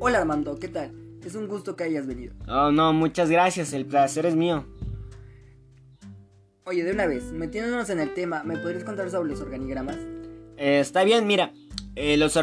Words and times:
Hola 0.00 0.18
Armando, 0.18 0.58
¿qué 0.58 0.66
tal? 0.66 0.90
Es 1.24 1.36
un 1.36 1.46
gusto 1.46 1.76
que 1.76 1.84
hayas 1.84 2.04
venido. 2.04 2.34
Oh, 2.48 2.72
no, 2.72 2.92
muchas 2.92 3.30
gracias, 3.30 3.72
el 3.72 3.86
placer 3.86 4.26
es 4.26 4.34
mío. 4.34 4.66
Oye, 6.64 6.82
de 6.82 6.90
una 6.90 7.06
vez, 7.06 7.30
metiéndonos 7.30 7.88
en 7.90 8.00
el 8.00 8.12
tema, 8.12 8.42
¿me 8.42 8.56
podrías 8.56 8.82
contar 8.82 9.08
sobre 9.08 9.30
los 9.30 9.40
organigramas? 9.40 9.98
Eh, 10.56 10.80
está 10.80 11.04
bien, 11.04 11.28
mira. 11.28 11.52
Eh, 11.94 12.16
los 12.16 12.36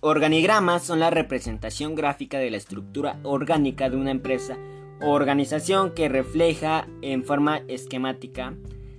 organigramas 0.00 0.82
son 0.82 0.98
la 0.98 1.10
representación 1.10 1.94
gráfica 1.94 2.38
de 2.38 2.50
la 2.50 2.56
estructura 2.56 3.20
orgánica 3.22 3.88
de 3.88 3.96
una 3.96 4.10
empresa 4.10 4.56
o 5.00 5.10
organización 5.10 5.92
que 5.92 6.08
refleja 6.08 6.88
en 7.00 7.22
forma 7.22 7.58
esquemática 7.68 8.54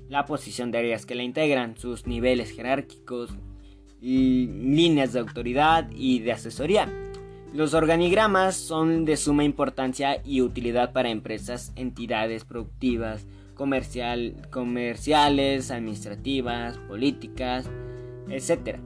la 0.07 0.25
posición 0.25 0.71
de 0.71 0.77
áreas 0.77 1.05
que 1.05 1.15
la 1.15 1.23
integran, 1.23 1.77
sus 1.77 2.07
niveles 2.07 2.51
jerárquicos, 2.51 3.31
líneas 3.99 5.11
de 5.11 5.19
autoridad 5.19 5.89
y 5.91 6.19
de 6.19 6.31
asesoría. 6.31 6.87
Los 7.57 7.73
organigramas 7.73 8.55
son 8.55 9.03
de 9.03 9.17
suma 9.17 9.43
importancia 9.43 10.21
y 10.23 10.41
utilidad 10.41 10.93
para 10.93 11.09
empresas, 11.09 11.71
entidades 11.75 12.45
productivas, 12.45 13.25
comercial, 13.55 14.35
comerciales, 14.51 15.71
administrativas, 15.71 16.77
políticas, 16.77 17.65
etc. 18.29 18.77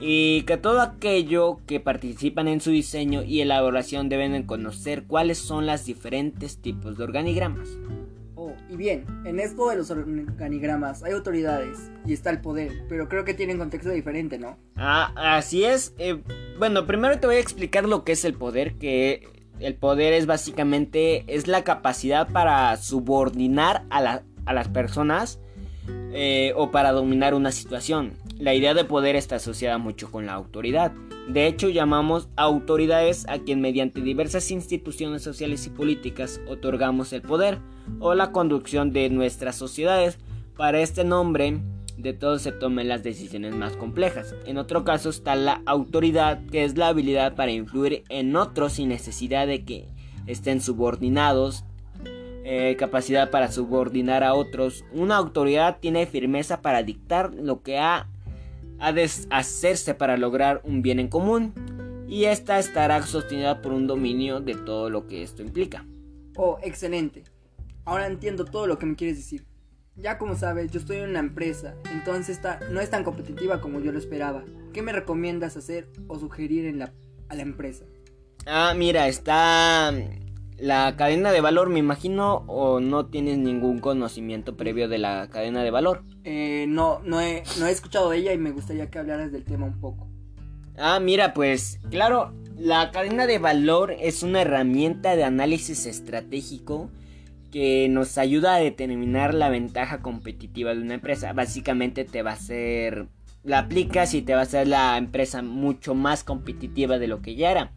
Y 0.00 0.44
que 0.44 0.56
todo 0.56 0.80
aquello 0.80 1.60
que 1.66 1.78
participan 1.78 2.48
en 2.48 2.62
su 2.62 2.70
diseño 2.70 3.22
y 3.22 3.42
elaboración 3.42 4.08
deben 4.08 4.44
conocer 4.44 5.04
cuáles 5.04 5.36
son 5.36 5.66
los 5.66 5.84
diferentes 5.84 6.56
tipos 6.56 6.96
de 6.96 7.04
organigramas. 7.04 7.68
Oh, 8.34 8.54
y 8.70 8.76
bien, 8.76 9.04
en 9.26 9.40
esto 9.40 9.68
de 9.68 9.76
los 9.76 9.90
organigramas 9.90 11.02
hay 11.02 11.12
autoridades 11.12 11.90
y 12.06 12.14
está 12.14 12.30
el 12.30 12.40
poder, 12.40 12.86
pero 12.88 13.10
creo 13.10 13.26
que 13.26 13.34
tienen 13.34 13.58
contexto 13.58 13.90
diferente, 13.90 14.38
¿no? 14.38 14.56
Ah, 14.74 15.12
así 15.36 15.64
es. 15.64 15.94
Eh, 15.98 16.22
bueno, 16.58 16.86
primero 16.86 17.18
te 17.18 17.26
voy 17.26 17.36
a 17.36 17.40
explicar 17.40 17.88
lo 17.88 18.04
que 18.04 18.12
es 18.12 18.24
el 18.24 18.34
poder, 18.34 18.74
que 18.74 19.28
el 19.60 19.74
poder 19.74 20.12
es 20.12 20.26
básicamente 20.26 21.24
es 21.28 21.46
la 21.46 21.64
capacidad 21.64 22.28
para 22.28 22.76
subordinar 22.76 23.84
a, 23.90 24.22
a 24.44 24.52
las 24.52 24.68
personas 24.68 25.40
eh, 26.12 26.52
o 26.56 26.70
para 26.70 26.92
dominar 26.92 27.34
una 27.34 27.52
situación. 27.52 28.14
La 28.38 28.54
idea 28.54 28.74
de 28.74 28.84
poder 28.84 29.16
está 29.16 29.36
asociada 29.36 29.78
mucho 29.78 30.10
con 30.10 30.26
la 30.26 30.34
autoridad. 30.34 30.92
De 31.28 31.46
hecho, 31.46 31.68
llamamos 31.68 32.28
autoridades 32.36 33.26
a 33.28 33.38
quien 33.38 33.60
mediante 33.60 34.00
diversas 34.00 34.50
instituciones 34.50 35.22
sociales 35.22 35.66
y 35.66 35.70
políticas 35.70 36.40
otorgamos 36.48 37.12
el 37.12 37.22
poder 37.22 37.58
o 37.98 38.14
la 38.14 38.32
conducción 38.32 38.92
de 38.92 39.10
nuestras 39.10 39.56
sociedades. 39.56 40.18
Para 40.56 40.80
este 40.80 41.04
nombre, 41.04 41.60
de 41.96 42.12
todos 42.12 42.42
se 42.42 42.52
tomen 42.52 42.88
las 42.88 43.02
decisiones 43.02 43.54
más 43.54 43.76
complejas. 43.76 44.34
En 44.44 44.58
otro 44.58 44.84
caso 44.84 45.10
está 45.10 45.34
la 45.34 45.62
autoridad, 45.66 46.44
que 46.46 46.64
es 46.64 46.76
la 46.76 46.88
habilidad 46.88 47.34
para 47.34 47.52
influir 47.52 48.04
en 48.08 48.36
otros 48.36 48.74
sin 48.74 48.88
necesidad 48.88 49.46
de 49.46 49.64
que 49.64 49.88
estén 50.26 50.60
subordinados, 50.60 51.64
eh, 52.44 52.76
capacidad 52.78 53.30
para 53.30 53.50
subordinar 53.50 54.22
a 54.24 54.34
otros. 54.34 54.84
Una 54.92 55.16
autoridad 55.16 55.78
tiene 55.80 56.06
firmeza 56.06 56.62
para 56.62 56.82
dictar 56.82 57.32
lo 57.34 57.62
que 57.62 57.78
ha, 57.78 58.08
ha 58.78 58.92
de 58.92 59.10
hacerse 59.30 59.94
para 59.94 60.16
lograr 60.16 60.60
un 60.64 60.82
bien 60.82 61.00
en 61.00 61.08
común 61.08 61.54
y 62.08 62.24
esta 62.26 62.58
estará 62.58 63.02
sostenida 63.02 63.62
por 63.62 63.72
un 63.72 63.86
dominio 63.86 64.40
de 64.40 64.54
todo 64.54 64.90
lo 64.90 65.06
que 65.06 65.22
esto 65.22 65.42
implica. 65.42 65.86
Oh, 66.36 66.58
excelente. 66.62 67.24
Ahora 67.84 68.06
entiendo 68.06 68.44
todo 68.44 68.66
lo 68.66 68.78
que 68.78 68.86
me 68.86 68.96
quieres 68.96 69.16
decir. 69.16 69.44
Ya 69.98 70.18
como 70.18 70.36
sabes, 70.36 70.70
yo 70.70 70.78
estoy 70.78 70.98
en 70.98 71.08
una 71.08 71.20
empresa, 71.20 71.74
entonces 71.90 72.36
esta 72.36 72.60
no 72.70 72.80
es 72.82 72.90
tan 72.90 73.02
competitiva 73.02 73.62
como 73.62 73.80
yo 73.80 73.92
lo 73.92 73.98
esperaba. 73.98 74.44
¿Qué 74.74 74.82
me 74.82 74.92
recomiendas 74.92 75.56
hacer 75.56 75.88
o 76.06 76.18
sugerir 76.18 76.66
en 76.66 76.78
la, 76.78 76.92
a 77.30 77.34
la 77.34 77.40
empresa? 77.40 77.86
Ah, 78.44 78.74
mira, 78.76 79.08
está 79.08 79.94
la 80.58 80.96
cadena 80.96 81.32
de 81.32 81.40
valor, 81.40 81.70
me 81.70 81.78
imagino, 81.78 82.44
o 82.46 82.78
no 82.78 83.06
tienes 83.06 83.38
ningún 83.38 83.78
conocimiento 83.78 84.54
previo 84.54 84.86
de 84.86 84.98
la 84.98 85.30
cadena 85.30 85.62
de 85.62 85.70
valor. 85.70 86.02
Eh, 86.24 86.66
no, 86.68 87.00
no 87.02 87.22
he, 87.22 87.42
no 87.58 87.66
he 87.66 87.70
escuchado 87.70 88.10
de 88.10 88.18
ella 88.18 88.34
y 88.34 88.38
me 88.38 88.50
gustaría 88.50 88.90
que 88.90 88.98
hablaras 88.98 89.32
del 89.32 89.44
tema 89.44 89.64
un 89.64 89.80
poco. 89.80 90.08
Ah, 90.76 91.00
mira, 91.00 91.32
pues 91.32 91.80
claro, 91.90 92.34
la 92.54 92.90
cadena 92.90 93.26
de 93.26 93.38
valor 93.38 93.96
es 93.98 94.22
una 94.22 94.42
herramienta 94.42 95.16
de 95.16 95.24
análisis 95.24 95.86
estratégico 95.86 96.90
que 97.50 97.88
nos 97.88 98.18
ayuda 98.18 98.54
a 98.54 98.58
determinar 98.58 99.34
la 99.34 99.48
ventaja 99.48 100.00
competitiva 100.00 100.74
de 100.74 100.82
una 100.82 100.94
empresa. 100.94 101.32
Básicamente 101.32 102.04
te 102.04 102.22
va 102.22 102.30
a 102.30 102.34
hacer, 102.34 103.06
la 103.44 103.60
aplicas 103.60 104.14
y 104.14 104.22
te 104.22 104.34
va 104.34 104.40
a 104.40 104.44
hacer 104.44 104.68
la 104.68 104.96
empresa 104.98 105.42
mucho 105.42 105.94
más 105.94 106.24
competitiva 106.24 106.98
de 106.98 107.08
lo 107.08 107.22
que 107.22 107.34
ya 107.34 107.50
era. 107.50 107.72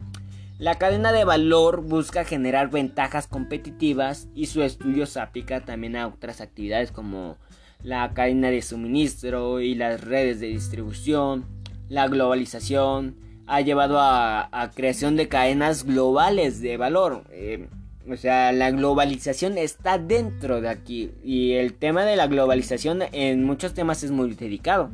La 0.58 0.74
cadena 0.74 1.12
de 1.12 1.24
valor 1.24 1.82
busca 1.82 2.24
generar 2.24 2.70
ventajas 2.70 3.26
competitivas 3.26 4.28
y 4.34 4.46
su 4.46 4.62
estudio 4.62 5.06
se 5.06 5.20
aplica 5.20 5.64
también 5.64 5.96
a 5.96 6.06
otras 6.06 6.42
actividades 6.42 6.92
como 6.92 7.38
la 7.82 8.12
cadena 8.12 8.50
de 8.50 8.60
suministro 8.60 9.60
y 9.60 9.74
las 9.74 10.02
redes 10.02 10.38
de 10.38 10.48
distribución, 10.48 11.46
la 11.88 12.08
globalización, 12.08 13.16
ha 13.46 13.62
llevado 13.62 13.98
a, 14.00 14.70
creación 14.74 15.16
de 15.16 15.28
cadenas 15.28 15.84
globales 15.84 16.60
de 16.60 16.76
valor. 16.76 17.24
Eh, 17.30 17.68
o 18.10 18.16
sea, 18.16 18.52
la 18.52 18.70
globalización 18.70 19.56
está 19.56 19.98
dentro 19.98 20.60
de 20.60 20.68
aquí. 20.68 21.12
Y 21.22 21.52
el 21.52 21.74
tema 21.74 22.04
de 22.04 22.16
la 22.16 22.26
globalización 22.26 23.02
en 23.12 23.44
muchos 23.44 23.72
temas 23.74 24.02
es 24.02 24.10
muy 24.10 24.34
dedicado. 24.34 24.90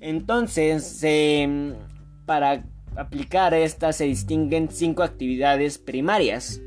Entonces, 0.00 1.04
para 2.24 2.64
aplicar 2.96 3.54
esta 3.54 3.92
se 3.92 4.04
distinguen 4.04 4.70
cinco 4.70 5.02
actividades 5.02 5.78
primarias. 5.78 6.60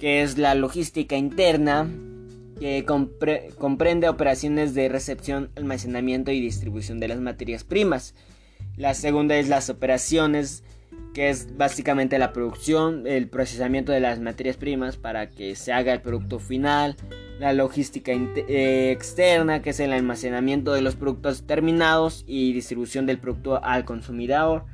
Que 0.00 0.22
es 0.22 0.38
la 0.38 0.54
logística 0.54 1.16
interna, 1.16 1.90
que 2.60 2.84
comprende 2.84 4.08
operaciones 4.08 4.74
de 4.74 4.88
recepción, 4.88 5.50
almacenamiento 5.56 6.30
y 6.30 6.40
distribución 6.40 7.00
de 7.00 7.08
las 7.08 7.20
materias 7.20 7.64
primas. 7.64 8.14
La 8.76 8.94
segunda 8.94 9.36
es 9.36 9.48
las 9.48 9.70
operaciones 9.70 10.62
que 11.14 11.30
es 11.30 11.56
básicamente 11.56 12.18
la 12.18 12.32
producción, 12.32 13.06
el 13.06 13.28
procesamiento 13.28 13.92
de 13.92 14.00
las 14.00 14.20
materias 14.20 14.56
primas 14.56 14.96
para 14.96 15.30
que 15.30 15.56
se 15.56 15.72
haga 15.72 15.92
el 15.92 16.00
producto 16.00 16.38
final, 16.38 16.96
la 17.40 17.52
logística 17.52 18.12
eh, 18.12 18.90
externa, 18.92 19.62
que 19.62 19.70
es 19.70 19.80
el 19.80 19.92
almacenamiento 19.92 20.72
de 20.72 20.82
los 20.82 20.96
productos 20.96 21.46
terminados 21.46 22.24
y 22.26 22.52
distribución 22.52 23.06
del 23.06 23.18
producto 23.18 23.62
al 23.62 23.84
consumidor, 23.84 24.64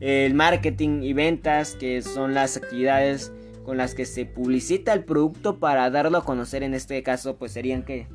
el 0.00 0.34
marketing 0.34 1.02
y 1.02 1.12
ventas, 1.12 1.74
que 1.74 2.02
son 2.02 2.34
las 2.34 2.56
actividades 2.56 3.32
con 3.64 3.78
las 3.78 3.94
que 3.94 4.04
se 4.04 4.26
publicita 4.26 4.92
el 4.92 5.04
producto 5.04 5.58
para 5.58 5.88
darlo 5.90 6.18
a 6.18 6.24
conocer, 6.24 6.62
en 6.62 6.74
este 6.74 7.02
caso 7.02 7.36
pues 7.36 7.52
serían 7.52 7.82
que 7.82 8.06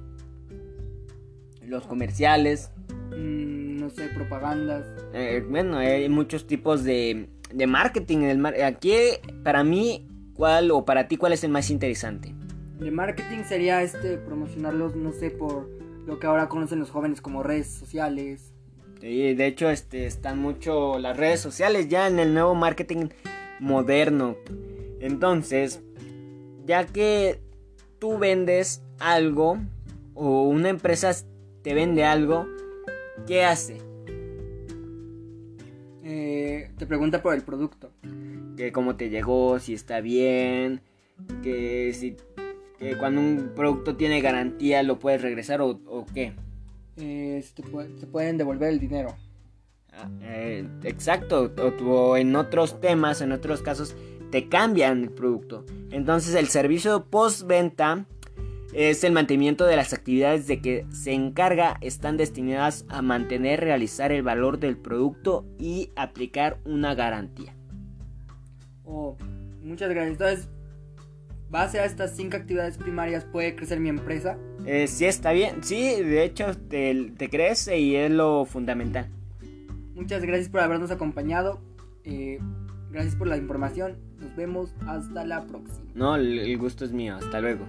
los 1.65 1.85
comerciales, 1.85 2.71
mm, 3.11 3.77
no 3.77 3.89
sé, 3.89 4.09
propagandas. 4.09 4.85
Eh, 5.13 5.43
bueno, 5.47 5.77
hay 5.77 6.09
muchos 6.09 6.45
tipos 6.45 6.83
de 6.83 7.29
de 7.53 7.67
marketing. 7.67 8.19
El 8.19 8.45
aquí, 8.63 8.93
para 9.43 9.63
mí, 9.63 10.07
¿cuál 10.33 10.71
o 10.71 10.85
para 10.85 11.07
ti 11.07 11.17
cuál 11.17 11.33
es 11.33 11.43
el 11.43 11.51
más 11.51 11.69
interesante? 11.69 12.33
De 12.79 12.91
marketing 12.91 13.43
sería 13.43 13.81
este 13.83 14.17
promocionarlos, 14.17 14.95
no 14.95 15.11
sé, 15.11 15.31
por 15.31 15.69
lo 16.05 16.19
que 16.19 16.27
ahora 16.27 16.47
conocen 16.47 16.79
los 16.79 16.89
jóvenes 16.89 17.21
como 17.21 17.43
redes 17.43 17.67
sociales. 17.67 18.53
Sí, 19.01 19.33
de 19.33 19.47
hecho, 19.47 19.69
este, 19.69 20.05
están 20.05 20.39
mucho 20.39 20.99
las 20.99 21.15
redes 21.15 21.39
sociales 21.39 21.87
ya 21.87 22.07
en 22.07 22.19
el 22.19 22.33
nuevo 22.33 22.55
marketing 22.55 23.09
moderno. 23.59 24.35
Entonces, 24.99 25.81
ya 26.65 26.85
que 26.85 27.39
tú 27.99 28.17
vendes 28.17 28.81
algo 28.99 29.57
o 30.13 30.43
una 30.43 30.69
empresa 30.69 31.11
te 31.61 31.73
vende 31.73 32.03
algo, 32.03 32.47
¿qué 33.27 33.43
hace? 33.43 33.77
Te 36.77 36.85
pregunta 36.85 37.21
por 37.21 37.33
el 37.33 37.41
producto. 37.43 37.91
Que 38.57 38.71
cómo 38.71 38.95
te 38.95 39.09
llegó, 39.09 39.59
si 39.59 39.73
está 39.73 40.01
bien, 40.01 40.81
que 41.43 41.93
si 41.93 42.17
cuando 42.97 43.21
un 43.21 43.51
producto 43.55 43.95
tiene 43.95 44.21
garantía 44.21 44.83
lo 44.83 44.99
puedes 44.99 45.21
regresar 45.21 45.61
o, 45.61 46.05
qué. 46.13 46.33
Eh, 46.97 47.43
se, 47.43 48.07
pueden 48.07 48.37
devolver 48.37 48.69
el 48.69 48.79
dinero. 48.79 49.15
Ah, 49.93 50.09
eh, 50.21 50.65
exacto, 50.83 51.51
o, 51.83 52.17
en 52.17 52.35
otros 52.35 52.79
temas, 52.79 53.21
en 53.21 53.31
otros 53.31 53.61
casos, 53.61 53.95
te 54.31 54.47
cambian 54.47 55.03
el 55.03 55.09
producto. 55.11 55.65
Entonces 55.91 56.35
el 56.35 56.47
servicio 56.47 57.05
postventa 57.05 58.05
es 58.73 59.03
el 59.03 59.13
mantenimiento 59.13 59.65
de 59.65 59.75
las 59.75 59.93
actividades 59.93 60.47
de 60.47 60.61
que 60.61 60.85
se 60.91 61.13
encarga 61.13 61.77
están 61.81 62.17
destinadas 62.17 62.85
a 62.89 63.01
mantener, 63.01 63.59
realizar 63.59 64.11
el 64.11 64.23
valor 64.23 64.59
del 64.59 64.77
producto 64.77 65.45
y 65.57 65.91
aplicar 65.95 66.59
una 66.65 66.95
garantía. 66.95 67.55
Oh, 68.83 69.17
muchas 69.61 69.89
gracias. 69.89 70.11
Entonces, 70.13 70.49
base 71.49 71.79
a 71.79 71.85
estas 71.85 72.15
cinco 72.15 72.37
actividades 72.37 72.77
primarias 72.77 73.25
puede 73.25 73.55
crecer 73.55 73.79
mi 73.79 73.89
empresa. 73.89 74.37
Eh, 74.65 74.87
sí, 74.87 75.05
está 75.05 75.31
bien. 75.31 75.63
Sí, 75.63 76.01
de 76.01 76.23
hecho 76.23 76.55
te, 76.55 77.13
crece 77.29 77.79
y 77.79 77.95
es 77.95 78.11
lo 78.11 78.45
fundamental. 78.45 79.09
Muchas 79.95 80.23
gracias 80.23 80.49
por 80.49 80.61
habernos 80.61 80.91
acompañado. 80.91 81.59
Eh, 82.03 82.39
Gracias 82.91 83.15
por 83.15 83.27
la 83.27 83.37
información. 83.37 83.97
Nos 84.19 84.35
vemos 84.35 84.73
hasta 84.87 85.23
la 85.23 85.45
próxima. 85.45 85.79
No, 85.93 86.15
el 86.15 86.57
gusto 86.57 86.85
es 86.85 86.91
mío. 86.91 87.15
Hasta 87.15 87.39
luego. 87.39 87.65